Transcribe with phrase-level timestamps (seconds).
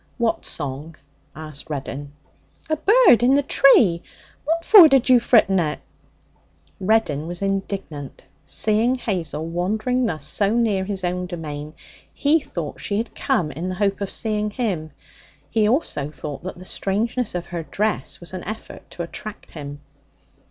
[0.17, 0.95] 'What song?'
[1.35, 2.11] asked Reddin.
[2.71, 4.01] 'A bird in the tree.
[4.45, 5.79] What for did you fritten it?'
[6.79, 8.25] Reddin was indignant.
[8.43, 11.75] Seeing Hazel wandering thus so near his own domain,
[12.11, 14.89] he thought she had come in the hope of seeing him.
[15.51, 19.81] He also thought that the strangeness of her dress was an effort to attract him.